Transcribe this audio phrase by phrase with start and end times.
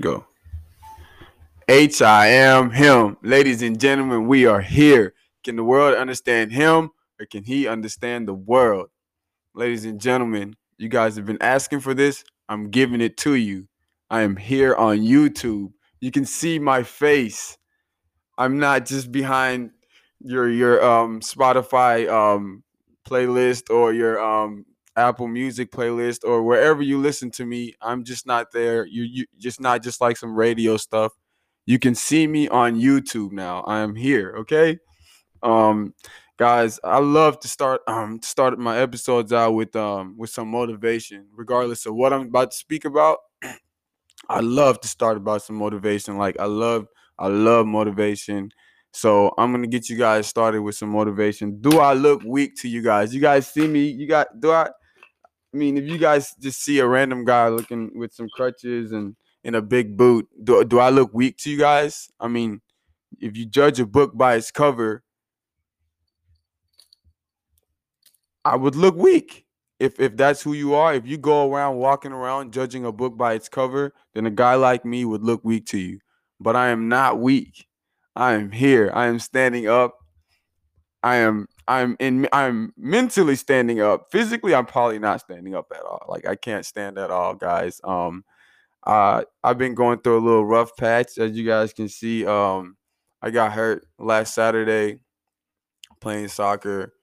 [0.00, 0.26] Go.
[1.68, 3.16] H I am him.
[3.22, 5.14] Ladies and gentlemen, we are here.
[5.44, 8.88] Can the world understand him or can he understand the world?
[9.54, 12.24] Ladies and gentlemen, you guys have been asking for this.
[12.48, 13.68] I'm giving it to you.
[14.08, 15.72] I am here on YouTube.
[16.00, 17.58] You can see my face.
[18.38, 19.70] I'm not just behind
[20.20, 22.62] your your um Spotify um
[23.06, 24.64] playlist or your um
[24.96, 27.74] Apple Music playlist or wherever you listen to me.
[27.80, 28.86] I'm just not there.
[28.86, 31.12] You you just not just like some radio stuff.
[31.66, 33.62] You can see me on YouTube now.
[33.62, 34.78] I am here, okay?
[35.42, 35.94] Um
[36.38, 41.26] guys, I love to start um start my episodes out with um with some motivation
[41.34, 43.18] regardless of what I'm about to speak about.
[44.28, 46.18] I love to start about some motivation.
[46.18, 46.86] Like I love
[47.18, 48.50] I love motivation.
[48.92, 51.60] So I'm gonna get you guys started with some motivation.
[51.60, 53.14] Do I look weak to you guys?
[53.14, 53.86] You guys see me?
[53.86, 54.68] You got do I
[55.52, 59.16] I mean if you guys just see a random guy looking with some crutches and
[59.42, 62.10] in a big boot, do, do I look weak to you guys?
[62.20, 62.60] I mean,
[63.20, 65.02] if you judge a book by its cover,
[68.44, 69.46] I would look weak.
[69.78, 73.16] If if that's who you are, if you go around walking around judging a book
[73.16, 76.00] by its cover, then a guy like me would look weak to you.
[76.38, 77.66] But I am not weak.
[78.14, 78.90] I am here.
[78.94, 79.96] I am standing up.
[81.02, 84.10] I am I'm in I'm mentally standing up.
[84.10, 86.04] Physically, I'm probably not standing up at all.
[86.08, 87.80] Like I can't stand at all, guys.
[87.84, 88.24] Um
[88.86, 92.26] uh I've been going through a little rough patch as you guys can see.
[92.26, 92.76] Um
[93.22, 95.00] I got hurt last Saturday
[96.00, 96.94] playing soccer.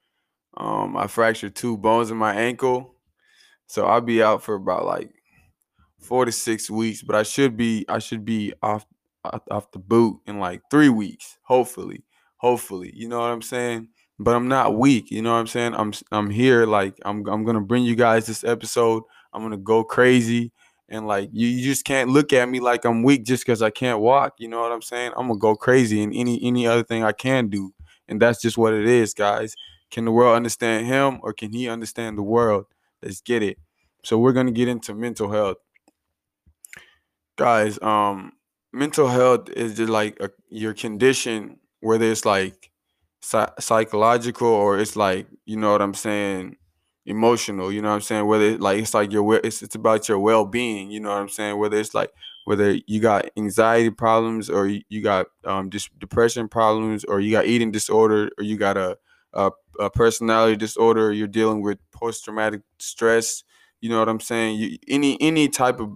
[0.56, 2.94] Um I fractured two bones in my ankle.
[3.66, 5.10] So I'll be out for about like
[6.00, 8.86] 4 to 6 weeks, but I should be I should be off
[9.50, 12.04] off the boot in like 3 weeks, hopefully.
[12.38, 12.92] Hopefully.
[12.94, 13.88] You know what I'm saying?
[14.18, 15.74] But I'm not weak, you know what I'm saying?
[15.74, 19.04] I'm I'm here like I'm I'm to bring you guys this episode.
[19.32, 20.52] I'm to go crazy
[20.88, 23.70] and like you, you just can't look at me like I'm weak just because I
[23.70, 24.34] can't walk.
[24.38, 25.12] You know what I'm saying?
[25.16, 27.74] I'm gonna go crazy in any any other thing I can do,
[28.08, 29.54] and that's just what it is, guys.
[29.90, 32.66] Can the world understand him, or can he understand the world?
[33.02, 33.58] Let's get it.
[34.02, 35.58] So we're gonna get into mental health,
[37.36, 37.78] guys.
[37.82, 38.32] Um,
[38.72, 42.70] mental health is just like a, your condition, whether it's like
[43.20, 46.56] psychological or it's like you know what I'm saying
[47.08, 48.26] emotional you know what i'm saying?
[48.26, 51.28] Whether it, like it's like your it's, it's about your well-being you know what i'm
[51.28, 51.58] saying?
[51.58, 52.12] Whether it's like
[52.44, 57.46] whether you got anxiety problems or you, got um just depression problems or you got
[57.46, 58.98] eating disorder or you got a,
[59.32, 59.50] a,
[59.80, 63.42] a personality disorder you're dealing with post-traumatic stress
[63.80, 64.58] you know what i'm saying?
[64.58, 65.90] You, any any type of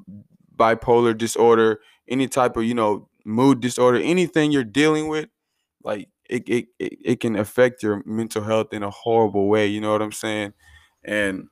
[0.56, 5.28] bipolar disorder any type of you know mood disorder anything you're dealing with
[5.84, 9.80] like it, it, it, it can affect your mental health in a horrible way you
[9.80, 10.52] know what i'm saying
[11.04, 11.48] and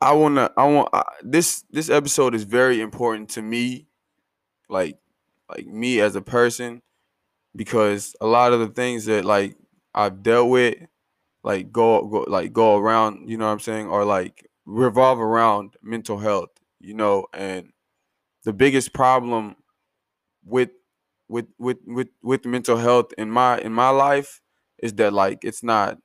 [0.00, 0.88] I wanna, I want
[1.22, 1.64] this.
[1.70, 3.88] This episode is very important to me,
[4.68, 4.98] like,
[5.48, 6.82] like me as a person,
[7.56, 9.56] because a lot of the things that like
[9.94, 10.76] I've dealt with,
[11.44, 13.28] like go, go like go around.
[13.30, 16.50] You know what I'm saying, or like revolve around mental health.
[16.80, 17.72] You know, and
[18.44, 19.56] the biggest problem
[20.44, 20.70] with
[21.28, 24.40] with with with with mental health in my in my life
[24.78, 25.98] is that like it's not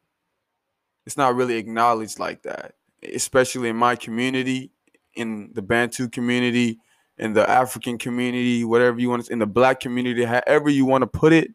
[1.05, 4.71] it's not really acknowledged like that, especially in my community,
[5.15, 6.79] in the Bantu community,
[7.17, 11.01] in the African community, whatever you want to, in the Black community, however you want
[11.01, 11.51] to put it,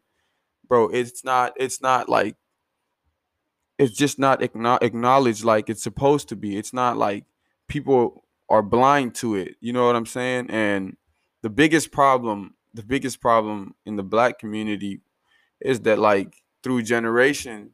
[0.67, 0.89] bro.
[0.89, 1.53] It's not.
[1.57, 2.35] It's not like.
[3.77, 6.57] It's just not acknowledged like it's supposed to be.
[6.57, 7.25] It's not like
[7.67, 9.55] people are blind to it.
[9.59, 10.49] You know what I'm saying?
[10.49, 10.97] And
[11.43, 15.01] the biggest problem, the biggest problem in the black community
[15.59, 17.71] is that like through generation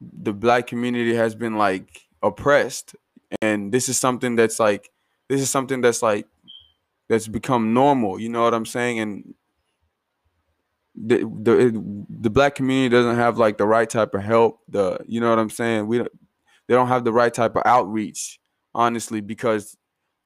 [0.00, 2.94] the black community has been like oppressed.
[3.40, 4.90] And this is something that's like
[5.28, 6.26] this is something that's like
[7.08, 9.00] that's become normal you know what i'm saying?
[9.00, 9.34] And
[10.94, 15.20] the the the black community doesn't have like the right type of help the you
[15.20, 15.88] know what i'm saying?
[15.88, 16.12] We don't
[16.68, 18.38] they don't have the right type of outreach
[18.72, 19.76] honestly because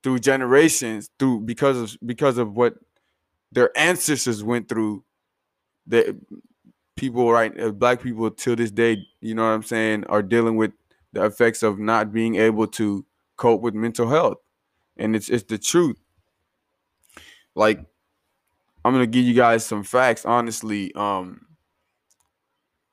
[0.06, 2.74] through generations through because of because of what
[3.50, 5.02] their ancestors went through
[5.88, 6.16] that
[6.94, 10.54] people right uh, black people till this day you know what i'm saying are dealing
[10.54, 10.70] with
[11.12, 13.04] the effects of not being able to
[13.36, 14.38] cope with mental health.
[14.96, 15.96] And it's it's the truth.
[17.54, 17.80] Like
[18.84, 21.40] i'm gonna give you guys some facts honestly um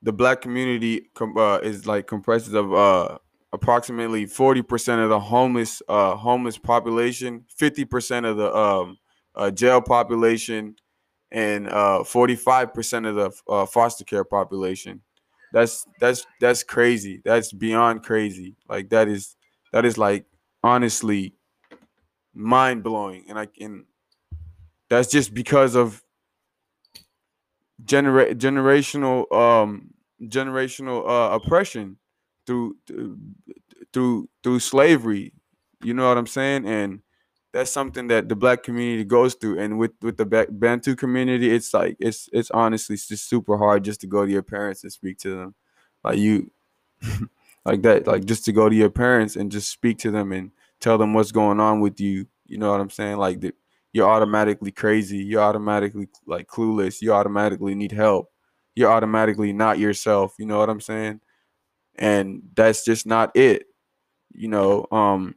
[0.02, 3.18] the black community com- uh, is like comprises of uh
[3.54, 8.98] approximately 40% of the homeless uh homeless population 50% of the um
[9.36, 10.76] uh, jail population
[11.32, 15.02] and uh, 45% of the uh, foster care population.
[15.52, 17.22] That's that's that's crazy.
[17.26, 18.56] That's beyond crazy.
[18.70, 19.36] Like that is
[19.72, 20.26] that is like
[20.64, 21.36] honestly
[22.34, 23.86] mind blowing, and I can.
[24.90, 26.04] That's just because of
[27.84, 29.90] genera- generational um
[30.24, 31.98] generational uh, oppression
[32.46, 32.78] through
[33.94, 35.34] through through slavery.
[35.84, 36.66] You know what I'm saying?
[36.66, 37.02] And
[37.54, 39.60] that's something that the black community goes through.
[39.60, 44.02] And with with the Bantu community, it's like it's it's honestly just super hard just
[44.02, 45.56] to go to your parents and speak to them,
[46.04, 46.52] like you,
[47.66, 50.52] like that, like just to go to your parents and just speak to them and
[50.80, 52.28] tell them what's going on with you.
[52.48, 53.18] You know what I'm saying?
[53.18, 53.56] Like that
[53.94, 55.18] you're automatically crazy.
[55.18, 57.02] You're automatically like clueless.
[57.02, 58.32] You automatically need help.
[58.76, 60.34] You're automatically not yourself.
[60.40, 61.22] You know what I'm saying?
[61.98, 63.66] And that's just not it.
[64.34, 65.36] You know, um,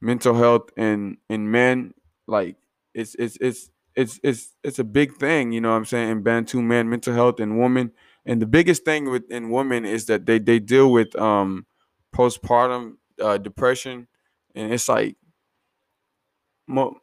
[0.00, 1.94] mental health in in men,
[2.26, 2.56] like
[2.94, 5.52] it's it's it's it's it's it's a big thing.
[5.52, 6.10] You know what I'm saying?
[6.10, 7.92] In Bantu men, mental health in women,
[8.26, 11.66] and the biggest thing with in women is that they they deal with um
[12.14, 14.08] postpartum uh, depression,
[14.54, 15.16] and it's like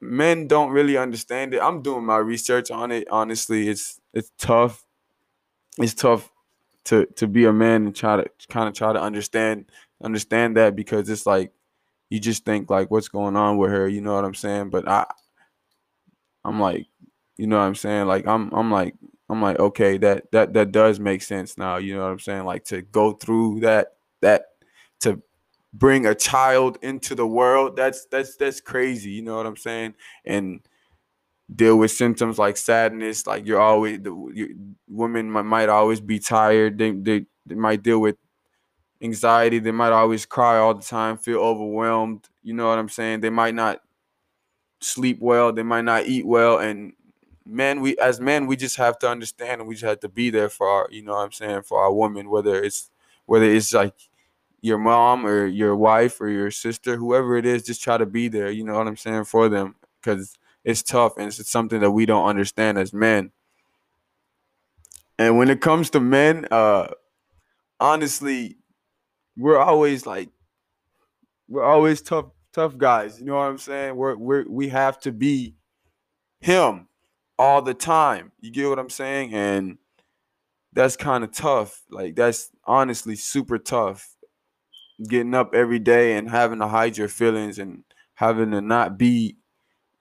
[0.01, 1.61] men don't really understand it.
[1.61, 3.07] I'm doing my research on it.
[3.09, 4.85] Honestly, it's it's tough.
[5.79, 6.31] It's tough
[6.85, 9.65] to to be a man and try to kind of try to understand
[10.03, 11.51] understand that because it's like
[12.09, 14.69] you just think like what's going on with her, you know what I'm saying?
[14.69, 15.05] But I
[16.43, 16.87] I'm like,
[17.37, 18.07] you know what I'm saying?
[18.07, 18.95] Like I'm I'm like
[19.29, 22.45] I'm like okay, that that that does make sense now, you know what I'm saying?
[22.45, 24.45] Like to go through that that
[25.01, 25.21] to
[25.75, 29.93] bring a child into the world that's that's that's crazy you know what i'm saying
[30.25, 30.61] and
[31.53, 34.55] deal with symptoms like sadness like you're always the you,
[34.87, 36.77] women might, might always be tired.
[36.77, 38.17] They, they they might deal with
[39.01, 39.59] anxiety.
[39.59, 42.27] They might always cry all the time feel overwhelmed.
[42.43, 43.21] You know what i'm saying?
[43.21, 43.81] They might not
[44.81, 45.53] sleep well.
[45.53, 46.57] They might not eat well.
[46.59, 46.93] And
[47.45, 50.31] men we as men we just have to understand and we just have to be
[50.31, 52.89] there for our you know what i'm saying for our women whether it's
[53.27, 53.93] whether it's like
[54.65, 58.27] your mom or your wife or your sister, whoever it is, just try to be
[58.27, 58.49] there.
[58.49, 59.75] You know what I'm saying for them.
[60.01, 63.31] Because it's tough and it's something that we don't understand as men.
[65.17, 66.87] And when it comes to men, uh,
[67.79, 68.57] honestly,
[69.37, 70.29] we're always like
[71.47, 73.19] we're always tough tough guys.
[73.19, 73.95] You know what I'm saying?
[73.95, 75.55] We're we we have to be
[76.41, 76.87] him
[77.37, 78.31] all the time.
[78.41, 79.33] You get what I'm saying?
[79.33, 79.77] And
[80.73, 81.83] that's kind of tough.
[81.91, 84.15] Like that's honestly super tough
[85.07, 87.83] getting up every day and having to hide your feelings and
[88.15, 89.37] having to not be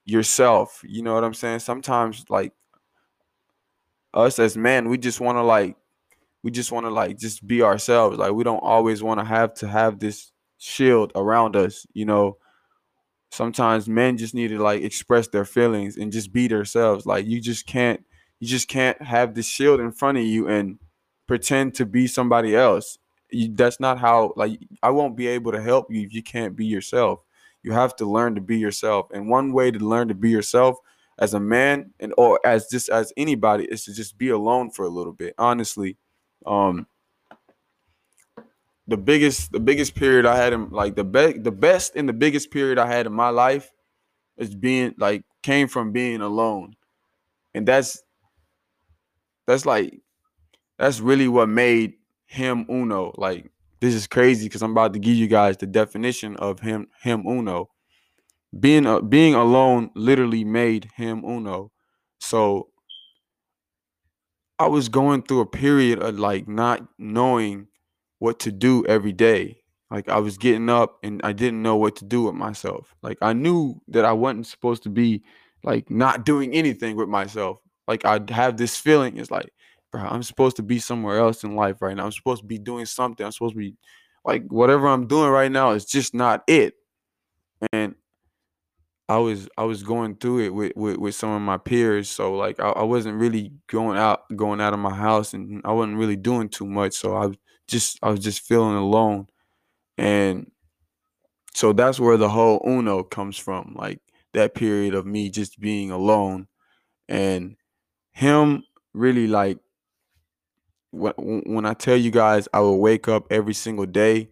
[0.05, 0.81] yourself.
[0.85, 1.61] You know what I'm saying?
[1.61, 2.53] Sometimes like
[4.13, 5.77] us as men, we just want to like
[6.43, 8.19] we just want to like just be ourselves.
[8.19, 12.39] Like we don't always want to have to have this shield around us, you know.
[13.31, 17.05] Sometimes men just need to like express their feelings and just be themselves.
[17.05, 18.05] Like you just can't
[18.39, 20.79] you just can't have this shield in front of you and
[21.27, 22.99] pretend to be somebody else
[23.35, 26.57] you, that's not how like I won't be able to help you if you can't
[26.57, 27.21] be yourself.
[27.65, 29.09] You have to learn to be yourself.
[29.13, 30.77] And one way to learn to be yourself
[31.19, 34.85] as a man and or as just as anybody is to just be alone for
[34.85, 35.35] a little bit.
[35.39, 35.97] Honestly,
[36.47, 36.87] um
[38.87, 42.13] the biggest the biggest period I had in like the best the best and the
[42.13, 43.73] biggest period I had in my life
[44.37, 46.75] is being like came from being alone.
[47.55, 48.03] And that's
[49.47, 50.01] that's like
[50.79, 51.95] that's really what made
[52.27, 53.15] him uno.
[53.17, 53.51] Like
[53.85, 57.27] this is crazy because I'm about to give you guys the definition of him him
[57.27, 57.69] uno.
[58.59, 61.71] Being uh, being alone literally made him uno.
[62.19, 62.69] So
[64.59, 67.67] I was going through a period of like not knowing
[68.21, 69.59] what to do every day.
[69.91, 72.95] Like I was getting up and I didn't know what to do with myself.
[73.03, 75.23] Like I knew that I wasn't supposed to be
[75.63, 77.59] like not doing anything with myself.
[77.87, 79.19] Like I'd have this feeling.
[79.19, 79.53] It's like
[79.95, 82.07] bro, I'm supposed to be somewhere else in life right now.
[82.07, 83.25] I'm supposed to be doing something.
[83.25, 83.77] I'm supposed to be
[84.25, 86.75] like whatever I'm doing right now is just not it.
[87.73, 87.95] And
[89.09, 92.09] I was I was going through it with, with, with some of my peers.
[92.09, 95.71] So like I, I wasn't really going out going out of my house and I
[95.71, 96.95] wasn't really doing too much.
[96.95, 97.37] So I was
[97.69, 99.29] just I was just feeling alone.
[99.97, 100.51] And
[101.55, 103.77] so that's where the whole Uno comes from.
[103.79, 104.01] Like
[104.33, 106.49] that period of me just being alone
[107.09, 107.55] and
[108.11, 109.59] him really like
[110.95, 114.31] when I tell you guys I will wake up every single day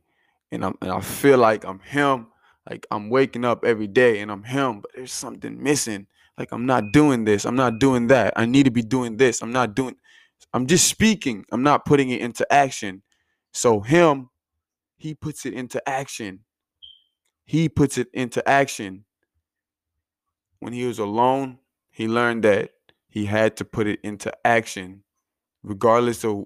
[0.51, 2.29] and I'm and I feel like I'm him,
[2.69, 6.07] like I'm waking up every day and I'm him, but there's something missing.
[6.39, 8.33] Like I'm not doing this, I'm not doing that.
[8.37, 9.43] I need to be doing this.
[9.43, 9.97] I'm not doing
[10.53, 11.45] I'm just speaking.
[11.51, 13.03] I'm not putting it into action.
[13.53, 14.31] So him,
[14.97, 16.41] he puts it into action.
[17.45, 19.05] He puts it into action.
[20.61, 21.59] When he was alone,
[21.91, 22.71] he learned that
[23.09, 25.03] he had to put it into action
[25.63, 26.45] regardless of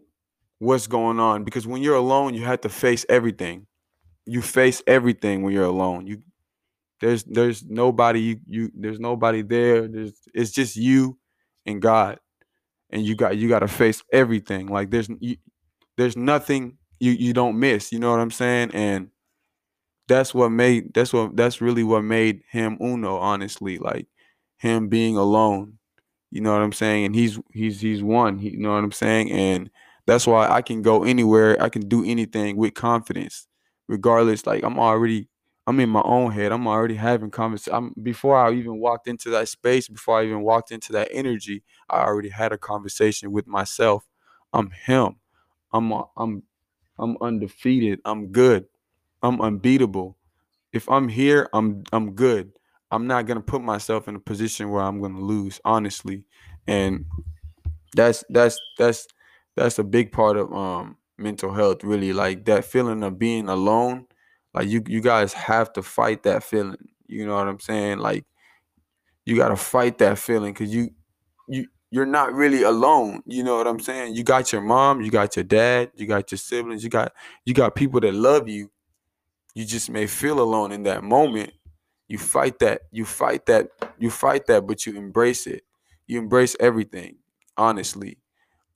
[0.59, 3.67] what's going on because when you're alone you have to face everything
[4.27, 6.23] you face everything when you're alone you
[7.01, 9.89] There's there's nobody you, you there's nobody there.
[9.89, 11.19] There's it's just you
[11.67, 12.19] and God.
[12.91, 14.69] And you got you got to face everything.
[14.69, 15.37] Like there's you,
[15.97, 17.93] there's nothing you you don't miss.
[17.93, 18.73] You know what I'm saying?
[18.75, 19.11] And
[20.09, 24.07] that's what made that's what that's really what made him uno honestly like
[24.59, 25.79] him being alone
[26.31, 29.31] you know what i'm saying and he's he's he's one you know what i'm saying
[29.31, 29.71] and
[30.07, 33.49] that's why i can go anywhere i can do anything with confidence
[33.89, 35.29] regardless like i'm already
[35.67, 39.31] i'm in my own head i'm already having conversation i'm before i even walked into
[39.31, 43.47] that space before i even walked into that energy i already had a conversation with
[43.47, 44.05] myself
[44.53, 45.17] i'm him
[45.73, 46.43] i'm i'm
[46.99, 48.67] i'm undefeated i'm good
[49.23, 50.19] I'm unbeatable.
[50.73, 52.53] If I'm here, I'm I'm good.
[52.93, 56.25] I'm not gonna put myself in a position where I'm gonna lose, honestly.
[56.69, 57.07] And
[57.95, 59.07] that's that's that's
[59.57, 62.13] that's a big part of um mental health, really.
[62.13, 64.07] Like that feeling of being alone.
[64.55, 66.77] Like you you guys have to fight that feeling.
[67.07, 67.99] You know what I'm saying?
[67.99, 68.25] Like
[69.25, 70.91] you gotta fight that feeling because you
[71.49, 73.23] you you're not really alone.
[73.27, 74.15] You know what I'm saying?
[74.15, 77.13] You got your mom, you got your dad, you got your siblings, you got
[77.45, 78.71] you got people that love you
[79.57, 81.51] you just may feel alone in that moment
[82.09, 85.65] you fight that you fight that you fight that but you embrace it
[86.07, 87.17] you embrace everything
[87.57, 88.19] honestly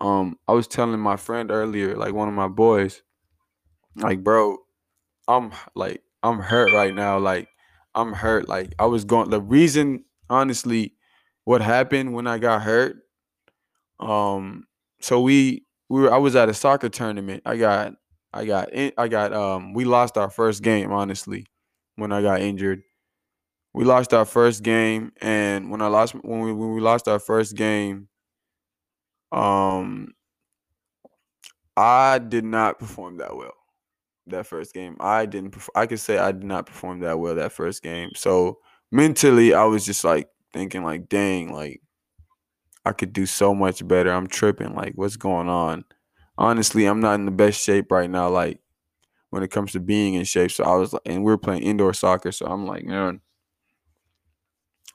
[0.01, 3.03] um i was telling my friend earlier like one of my boys
[3.97, 4.57] like bro
[5.29, 7.49] i'm like i'm hurt right now like
[7.95, 10.95] i'm hurt like i was going the reason honestly
[11.45, 12.97] what happened when i got hurt
[13.99, 14.65] um
[15.01, 17.95] so we we were i was at a soccer tournament i got
[18.33, 21.47] I got I got um we lost our first game honestly
[21.97, 22.83] when I got injured.
[23.75, 27.19] We lost our first game and when I lost when we when we lost our
[27.21, 28.10] first game
[29.33, 30.15] um
[31.77, 33.55] I did not perform that well
[34.27, 34.97] that first game.
[35.01, 38.11] I didn't I could say I did not perform that well that first game.
[38.15, 38.59] So
[38.93, 41.81] mentally I was just like thinking like dang like
[42.85, 44.11] I could do so much better.
[44.11, 45.85] I'm tripping like what's going on?
[46.39, 48.61] Honestly, I'm not in the best shape right now like
[49.31, 50.51] when it comes to being in shape.
[50.53, 52.33] So I was like, and we are playing indoor soccer.
[52.33, 53.21] So I'm like, man,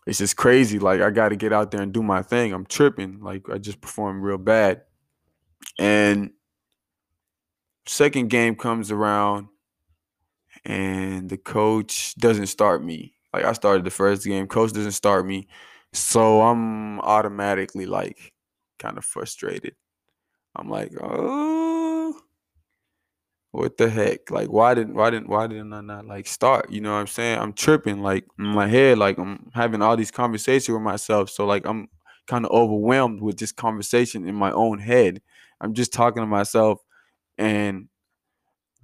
[0.06, 0.80] it's just crazy.
[0.80, 2.54] Like I got to get out there and do my thing.
[2.54, 3.22] I'm tripping.
[3.22, 4.82] Like I just performed real bad.
[5.80, 6.32] And
[7.88, 9.48] second game comes around
[10.64, 13.14] and the coach doesn't start me.
[13.34, 15.48] Like I started the first game, coach doesn't start me.
[15.94, 18.34] So I'm automatically like
[18.80, 19.76] kind of frustrated.
[20.56, 21.65] I'm like, oh,
[23.56, 24.32] what the heck?
[24.32, 26.72] Like, why didn't why didn't why didn't I not like start?
[26.72, 27.40] You know what I'm saying?
[27.40, 31.30] I'm tripping like in my head, like I'm having all these conversations with myself.
[31.30, 31.88] So like I'm
[32.28, 35.22] kind of overwhelmed with this conversation in my own head.
[35.62, 36.80] I'm just talking to myself
[37.38, 37.88] and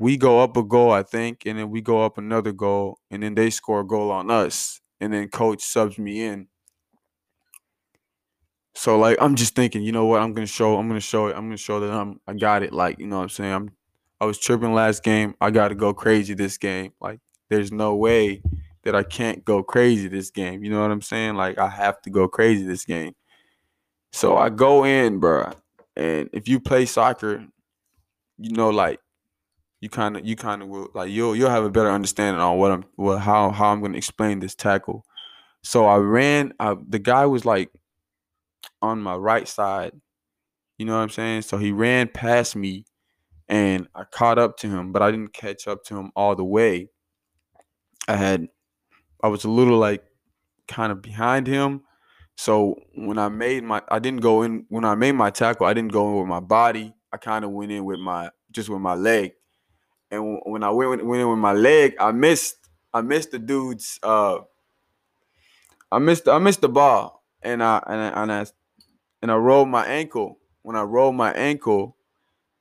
[0.01, 3.21] we go up a goal, I think, and then we go up another goal, and
[3.21, 6.47] then they score a goal on us, and then coach subs me in.
[8.73, 10.21] So like I'm just thinking, you know what?
[10.21, 10.77] I'm gonna show.
[10.77, 11.35] I'm gonna show it.
[11.35, 12.19] I'm gonna show that I'm.
[12.27, 12.73] I got it.
[12.73, 13.53] Like you know what I'm saying.
[13.53, 13.69] I'm
[14.21, 15.33] I was tripping last game.
[15.41, 16.93] I got to go crazy this game.
[17.01, 18.43] Like, there's no way
[18.83, 20.63] that I can't go crazy this game.
[20.63, 21.35] You know what I'm saying?
[21.35, 23.13] Like, I have to go crazy this game.
[24.13, 25.51] So I go in, bro.
[25.95, 27.43] And if you play soccer,
[28.37, 28.99] you know, like,
[29.79, 32.59] you kind of, you kind of will, like, you'll, you'll have a better understanding on
[32.59, 35.03] what I'm, what, how, how I'm gonna explain this tackle.
[35.63, 36.53] So I ran.
[36.59, 37.71] I, the guy was like
[38.83, 39.93] on my right side.
[40.77, 41.41] You know what I'm saying?
[41.41, 42.85] So he ran past me
[43.51, 46.45] and I caught up to him, but I didn't catch up to him all the
[46.45, 46.89] way.
[48.07, 48.47] I had
[49.23, 50.03] I was a little like
[50.67, 51.83] kind of behind him.
[52.37, 55.73] So when I made my I didn't go in when I made my tackle, I
[55.73, 56.95] didn't go in with my body.
[57.13, 59.33] I kind of went in with my just with my leg.
[60.11, 62.55] And when I went, went in with my leg, I missed
[62.93, 64.39] I missed the dude's uh
[65.91, 68.45] I missed I missed the ball and I and I and I,
[69.21, 70.39] and I rolled my ankle.
[70.63, 71.97] When I rolled my ankle,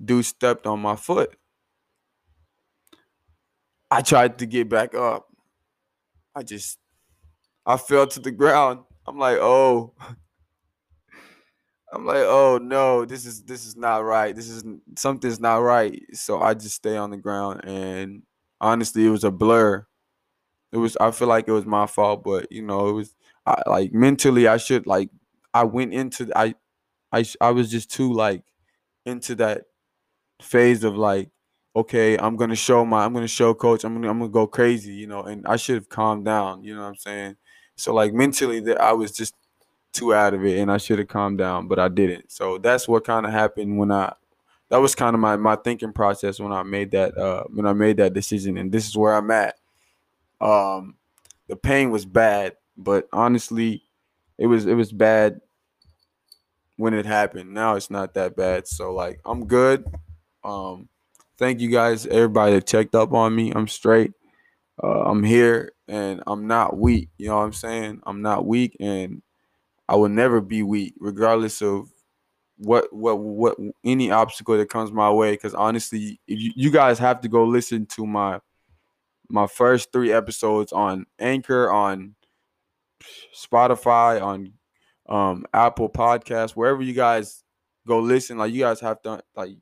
[0.02, 1.36] dude stepped on my foot.
[3.90, 5.26] I tried to get back up.
[6.34, 6.78] I just
[7.66, 8.80] I fell to the ground.
[9.06, 9.94] I'm like, oh.
[11.92, 14.34] I'm like, oh no, this is this is not right.
[14.34, 14.62] This is
[14.96, 16.00] something's not right.
[16.12, 18.22] So I just stay on the ground and
[18.60, 19.86] honestly it was a blur.
[20.72, 23.60] It was I feel like it was my fault, but you know, it was I,
[23.66, 25.10] like mentally I should like
[25.52, 26.54] I went into I
[27.12, 28.44] I I was just too like
[29.04, 29.64] into that
[30.40, 31.30] phase of like,
[31.74, 34.92] okay, I'm gonna show my, I'm gonna show coach, I'm gonna, I'm gonna go crazy,
[34.92, 37.36] you know, and I should have calmed down, you know what I'm saying?
[37.76, 39.34] So like mentally, that I was just
[39.92, 42.30] too out of it, and I should have calmed down, but I didn't.
[42.30, 44.12] So that's what kind of happened when I,
[44.68, 47.72] that was kind of my my thinking process when I made that uh when I
[47.72, 49.56] made that decision, and this is where I'm at.
[50.40, 50.94] Um,
[51.48, 53.82] the pain was bad, but honestly,
[54.38, 55.40] it was it was bad
[56.76, 57.52] when it happened.
[57.52, 58.66] Now it's not that bad.
[58.66, 59.84] So like I'm good.
[60.44, 60.88] Um
[61.38, 63.52] thank you guys, everybody that checked up on me.
[63.54, 64.12] I'm straight.
[64.82, 67.10] Uh, I'm here and I'm not weak.
[67.18, 68.00] You know what I'm saying?
[68.06, 69.22] I'm not weak and
[69.88, 71.90] I will never be weak, regardless of
[72.58, 75.32] what what what any obstacle that comes my way.
[75.32, 78.38] Because honestly, you, you guys have to go listen to my
[79.28, 82.14] my first three episodes on Anchor, on
[83.34, 84.52] Spotify, on
[85.08, 87.42] um, Apple Podcasts, wherever you guys
[87.86, 88.38] go listen.
[88.38, 89.56] Like you guys have to like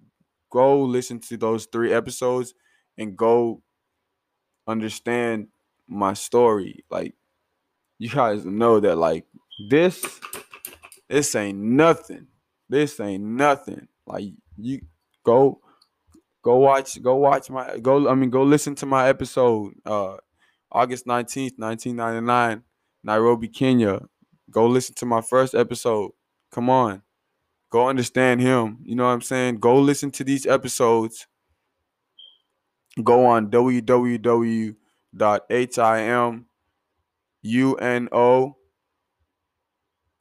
[0.51, 2.55] go listen to those three episodes
[2.97, 3.63] and go
[4.67, 5.49] understand
[5.87, 6.85] my story.
[6.91, 7.15] Like
[7.99, 9.27] you guys know that like
[9.69, 10.21] this
[11.09, 12.27] this ain't nothing.
[12.69, 13.89] This ain't nothing.
[14.07, 14.27] Like
[14.57, 14.81] you
[15.25, 15.61] go
[16.43, 20.17] go watch go watch my go I mean go listen to my episode uh
[20.71, 22.63] August 19th, 1999,
[23.03, 24.01] Nairobi, Kenya.
[24.51, 26.11] Go listen to my first episode.
[26.53, 27.03] Come on.
[27.71, 28.79] Go understand him.
[28.83, 29.57] You know what I'm saying?
[29.57, 31.27] Go listen to these episodes.
[33.03, 34.75] Go on www.himuno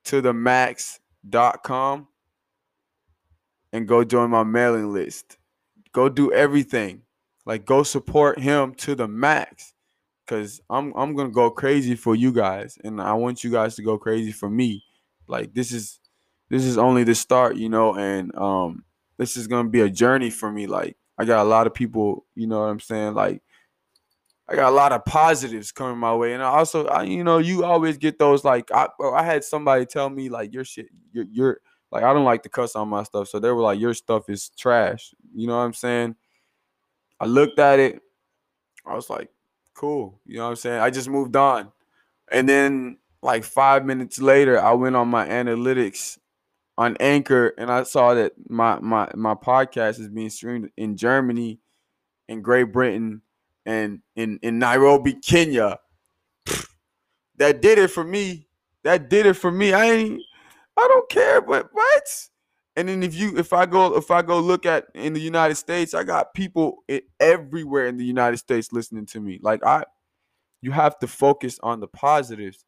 [0.04, 2.08] to the max.com
[3.74, 5.38] and go join my mailing list.
[5.92, 7.02] Go do everything.
[7.46, 9.74] Like go support him to the max
[10.28, 13.76] cuz I'm I'm going to go crazy for you guys and I want you guys
[13.76, 14.84] to go crazy for me.
[15.28, 16.00] Like this is
[16.50, 18.84] this is only the start, you know, and um
[19.18, 22.26] this is to be a journey for me like I got a lot of people,
[22.36, 23.42] you know what I'm saying, like
[24.50, 27.38] I got a lot of positives coming my way, and I also, I, you know,
[27.38, 31.26] you always get those like I, I had somebody tell me like your shit, you're,
[31.30, 31.60] you're
[31.92, 34.30] like I don't like to cuss on my stuff, so they were like your stuff
[34.30, 35.14] is trash.
[35.34, 36.16] You know what I'm saying?
[37.20, 38.02] I looked at it,
[38.86, 39.30] I was like,
[39.74, 40.22] cool.
[40.26, 40.80] You know what I'm saying?
[40.80, 41.72] I just moved on,
[42.32, 46.20] and then like five minutes later, I went on my analytics
[46.78, 51.60] on Anchor, and I saw that my my my podcast is being streamed in Germany,
[52.28, 53.22] in Great Britain
[53.66, 55.80] and in in Nairobi, Kenya.
[57.38, 58.48] That did it for me.
[58.84, 59.74] That did it for me.
[59.74, 60.22] I ain't
[60.78, 62.28] I don't care, but what?
[62.76, 65.56] And then if you if I go if I go look at in the United
[65.56, 66.84] States, I got people
[67.20, 69.40] everywhere in the United States listening to me.
[69.42, 69.84] Like I
[70.62, 72.66] you have to focus on the positives.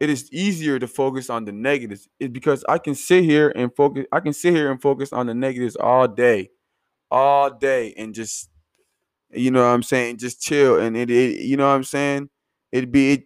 [0.00, 2.08] It is easier to focus on the negatives.
[2.18, 5.34] Because I can sit here and focus I can sit here and focus on the
[5.34, 6.50] negatives all day.
[7.10, 8.48] All day and just
[9.32, 10.18] you know what I'm saying?
[10.18, 12.30] Just chill and it, it you know what I'm saying?
[12.72, 13.24] It'd be it,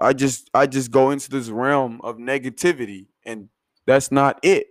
[0.00, 3.48] I just I just go into this realm of negativity and
[3.86, 4.66] that's not it.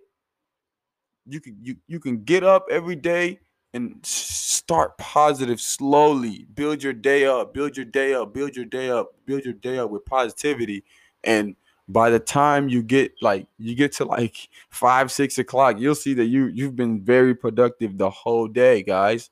[1.28, 3.40] You can you you can get up every day
[3.74, 6.46] and start positive slowly.
[6.54, 9.78] Build your day up, build your day up, build your day up, build your day
[9.78, 10.84] up with positivity.
[11.24, 11.56] And
[11.88, 16.14] by the time you get like you get to like five, six o'clock, you'll see
[16.16, 19.30] that you you've been very productive the whole day, guys.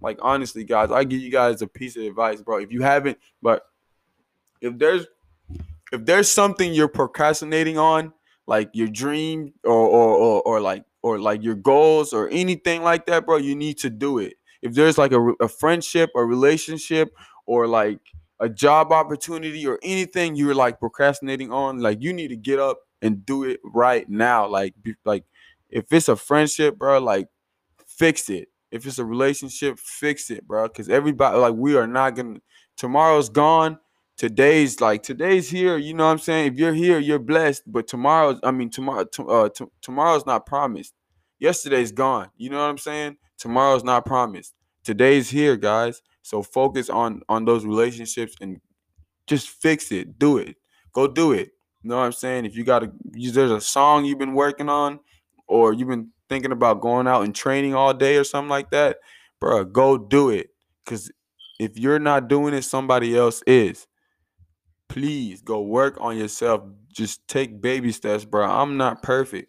[0.00, 2.58] Like honestly, guys, I give you guys a piece of advice, bro.
[2.58, 3.66] If you haven't, but
[4.60, 5.06] if there's
[5.92, 8.12] if there's something you're procrastinating on,
[8.46, 13.06] like your dream or or or, or like or like your goals or anything like
[13.06, 14.34] that, bro, you need to do it.
[14.62, 17.10] If there's like a, a friendship, a relationship,
[17.46, 18.00] or like
[18.38, 22.78] a job opportunity or anything you're like procrastinating on, like you need to get up
[23.02, 24.46] and do it right now.
[24.46, 25.24] Like, be, like
[25.70, 27.28] if it's a friendship, bro, like
[27.86, 28.48] fix it.
[28.70, 30.68] If it's a relationship, fix it, bro.
[30.68, 32.40] Because everybody, like, we are not gonna.
[32.76, 33.78] Tomorrow's gone.
[34.20, 35.78] Today's like today's here.
[35.78, 36.52] You know what I'm saying?
[36.52, 37.62] If you're here, you're blessed.
[37.66, 39.48] But tomorrow's, I mean, tomorrow, uh,
[39.80, 40.92] tomorrow's not promised.
[41.38, 42.28] Yesterday's gone.
[42.36, 43.16] You know what I'm saying?
[43.38, 44.52] Tomorrow's not promised.
[44.84, 46.02] Today's here, guys.
[46.20, 48.60] So focus on on those relationships and
[49.26, 50.18] just fix it.
[50.18, 50.56] Do it.
[50.92, 51.52] Go do it.
[51.82, 52.44] You know what I'm saying?
[52.44, 55.00] If you got a, there's a song you've been working on,
[55.48, 58.98] or you've been thinking about going out and training all day or something like that,
[59.40, 60.50] bro, go do it.
[60.84, 61.10] Cause
[61.58, 63.86] if you're not doing it, somebody else is.
[64.90, 66.62] Please go work on yourself.
[66.88, 68.44] Just take baby steps, bro.
[68.44, 69.48] I'm not perfect.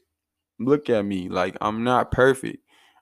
[0.60, 1.30] Look at me.
[1.30, 2.60] Like I'm not perfect.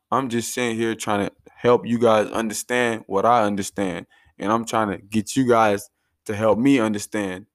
[0.09, 4.07] I'm just sitting here trying to help you guys understand what I understand.
[4.37, 5.89] And I'm trying to get you guys
[6.25, 7.45] to help me understand.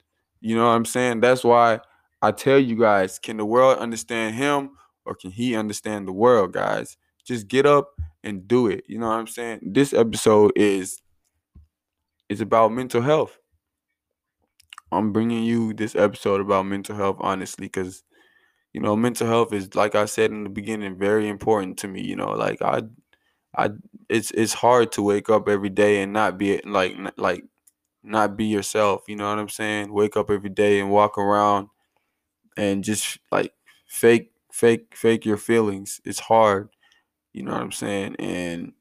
[0.42, 1.20] You know what I'm saying?
[1.20, 1.80] That's why
[2.20, 4.72] I tell you guys, can the world understand him
[5.06, 6.98] or can he understand the world, guys?
[7.24, 7.92] Just get up
[8.22, 8.84] and do it.
[8.86, 9.60] You know what I'm saying?
[9.62, 11.00] This episode is
[12.28, 13.38] is about mental health.
[14.94, 18.02] I'm bringing you this episode about mental health honestly cuz
[18.74, 22.02] you know, mental health is like I said in the beginning very important to me,
[22.02, 22.82] you know, like I
[23.56, 23.70] I
[24.08, 27.44] it's it's hard to wake up every day and not be like like
[28.04, 29.04] not be yourself.
[29.08, 29.92] You know what I'm saying?
[29.92, 31.68] Wake up every day and walk around
[32.56, 33.52] and just like
[33.86, 36.00] fake, fake, fake your feelings.
[36.04, 36.68] It's hard.
[37.32, 38.16] You know what I'm saying?
[38.18, 38.72] And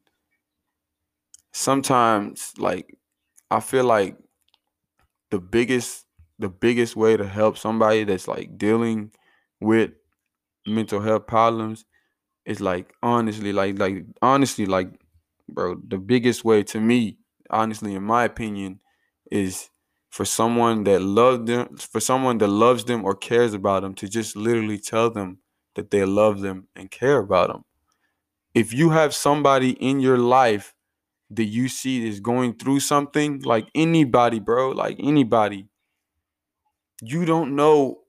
[1.52, 2.98] sometimes, like,
[3.52, 4.18] I feel like
[5.34, 6.06] the biggest,
[6.38, 9.12] the biggest way to help somebody that's like dealing
[9.60, 9.90] with
[10.68, 11.86] mental health problems
[12.46, 14.90] is like honestly, like, like honestly, like,
[15.50, 17.18] bro, the biggest way to me,
[17.50, 18.80] honestly, in my opinion,
[19.32, 19.72] is
[20.12, 24.08] for someone that loves them, for someone that loves them or cares about them, to
[24.08, 25.40] just literally tell them
[25.74, 27.64] that they love them and care about them.
[28.54, 30.76] If you have somebody in your life
[31.36, 35.68] that you see is going through something, like anybody, bro, like anybody,
[37.02, 38.00] you don't know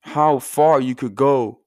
[0.00, 1.60] how far you could go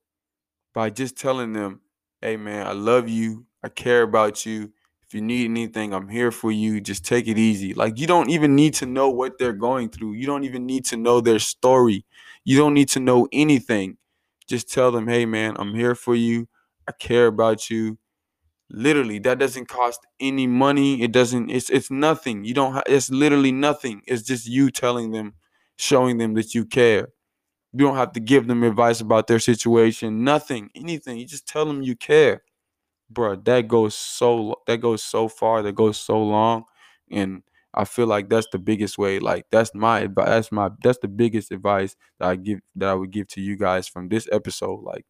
[0.74, 1.82] by just telling them,
[2.22, 3.46] hey, man, I love you.
[3.64, 4.72] I care about you.
[5.06, 6.82] If you need anything, I'm here for you.
[6.82, 7.74] Just take it easy.
[7.74, 10.14] Like, you don't even need to know what they're going through.
[10.14, 12.06] You don't even need to know their story.
[12.44, 13.98] You don't need to know anything.
[14.48, 16.48] Just tell them, hey, man, I'm here for you.
[16.88, 17.98] I care about you.
[18.74, 21.04] Literally, that doesn't cost any money.
[21.04, 22.44] It doesn't, it's it's nothing.
[22.46, 24.02] You don't have it's literally nothing.
[24.08, 25.36] It's just you telling them,
[25.78, 27.10] showing them that you care.
[27.74, 31.18] You don't have to give them advice about their situation, nothing, anything.
[31.20, 32.44] You just tell them you care.
[33.10, 36.66] Bro, that goes so that goes so far, that goes so long.
[37.12, 39.20] And I feel like that's the biggest way.
[39.20, 40.28] Like that's my advice.
[40.28, 43.58] That's my that's the biggest advice that I give that I would give to you
[43.58, 44.82] guys from this episode.
[44.84, 45.06] Like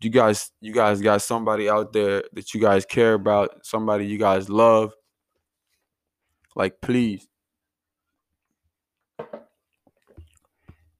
[0.00, 4.18] you guys you guys got somebody out there that you guys care about, somebody you
[4.18, 4.92] guys love.
[6.54, 7.26] Like please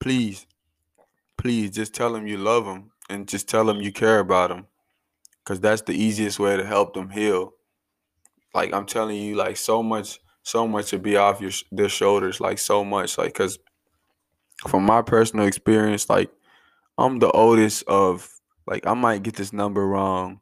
[0.00, 0.46] please
[1.36, 4.66] please just tell them you love them and just tell them you care about them
[5.44, 7.54] cuz that's the easiest way to help them heal.
[8.54, 12.40] Like I'm telling you like so much so much to be off your their shoulders
[12.40, 13.58] like so much like cuz
[14.66, 16.30] from my personal experience like
[16.96, 18.37] I'm the oldest of
[18.68, 20.40] like I might get this number wrong.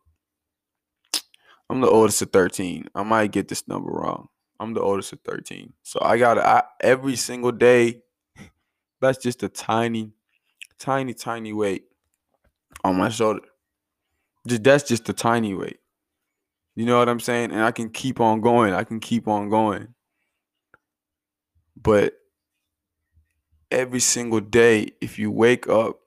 [1.70, 2.88] I'm the oldest of 13.
[2.94, 4.28] I might get this number wrong.
[4.58, 5.72] I'm the oldest of 13.
[5.82, 8.02] So I got to every single day
[9.00, 10.12] that's just a tiny
[10.78, 11.84] tiny tiny weight
[12.84, 13.40] on my shoulder.
[14.46, 15.78] Just that's just a tiny weight.
[16.74, 17.52] You know what I'm saying?
[17.52, 18.74] And I can keep on going.
[18.74, 19.94] I can keep on going.
[21.80, 22.14] But
[23.70, 26.05] every single day if you wake up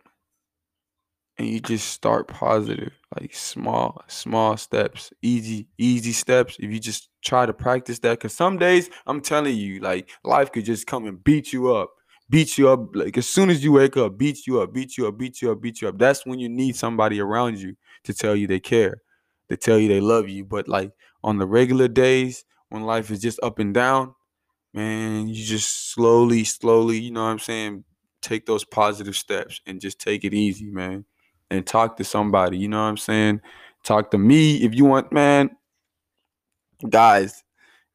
[1.39, 6.58] and you just start positive like small small steps easy easy steps.
[6.60, 10.52] If you just try to practice that because some days i'm telling you like life
[10.54, 11.91] could just come and beat you up
[12.30, 15.08] beat you up like as soon as you wake up beat you up beat you
[15.08, 15.97] up beat you up beat you up.
[15.99, 17.75] That's when you need somebody around you
[18.06, 19.02] to tell you they care
[19.49, 20.45] to tell you they love you.
[20.45, 20.91] But like
[21.23, 24.13] on the regular days when life is just up and down
[24.73, 27.84] man you just slowly slowly you know what i'm saying
[28.21, 31.06] take those positive steps and just take it easy man
[31.50, 32.58] and talk to somebody.
[32.58, 33.42] You know what I'm saying?
[33.84, 35.52] Talk to me if you want, man.
[36.90, 37.44] Guys,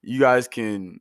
[0.02, 1.00] you guys can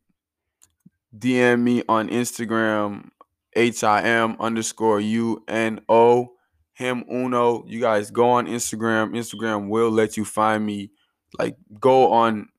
[1.17, 3.09] DM me on Instagram,
[3.55, 6.33] H-I-M underscore U-N-O,
[6.73, 7.65] him uno.
[7.67, 9.11] You guys go on Instagram.
[9.11, 10.91] Instagram will let you find me.
[11.37, 12.49] Like go on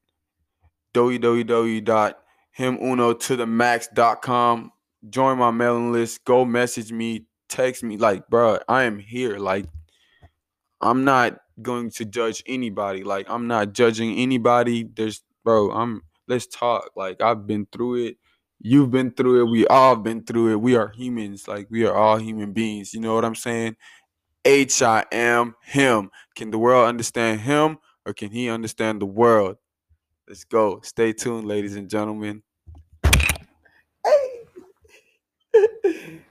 [0.94, 2.14] www.himuno
[3.20, 4.72] to the max.com.
[5.10, 6.24] Join my mailing list.
[6.24, 7.26] Go message me.
[7.48, 7.96] Text me.
[7.98, 9.38] Like, bro, I am here.
[9.38, 9.66] Like,
[10.84, 13.04] I'm not going to judge anybody.
[13.04, 14.84] Like I'm not judging anybody.
[14.84, 16.90] There's bro, I'm let's talk.
[16.94, 18.18] Like I've been through it.
[18.60, 19.50] You've been through it.
[19.50, 20.60] We all been through it.
[20.60, 21.48] We are humans.
[21.48, 22.94] Like we are all human beings.
[22.94, 23.76] You know what I'm saying?
[24.44, 26.10] H I am him.
[26.36, 29.56] Can the world understand him or can he understand the world?
[30.28, 30.80] Let's go.
[30.82, 32.42] Stay tuned, ladies and gentlemen.
[34.04, 34.44] Hey.